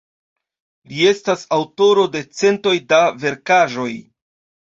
[0.93, 3.89] Li estas aŭtoro de centoj da verkaĵoj.